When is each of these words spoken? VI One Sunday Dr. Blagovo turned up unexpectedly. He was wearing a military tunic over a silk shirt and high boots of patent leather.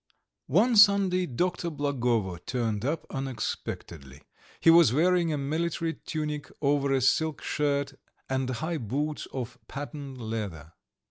VI 0.49 0.53
One 0.55 0.75
Sunday 0.77 1.27
Dr. 1.27 1.69
Blagovo 1.69 2.39
turned 2.43 2.83
up 2.83 3.05
unexpectedly. 3.11 4.23
He 4.59 4.71
was 4.71 4.91
wearing 4.91 5.31
a 5.31 5.37
military 5.37 5.93
tunic 5.93 6.51
over 6.59 6.91
a 6.91 7.01
silk 7.01 7.43
shirt 7.43 7.93
and 8.27 8.49
high 8.49 8.79
boots 8.79 9.27
of 9.31 9.59
patent 9.67 10.17
leather. 10.17 10.73